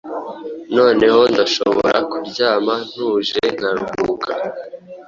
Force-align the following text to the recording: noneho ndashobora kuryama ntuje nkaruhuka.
noneho 0.75 1.19
ndashobora 1.33 1.97
kuryama 2.11 2.73
ntuje 2.91 3.39
nkaruhuka. 3.55 4.31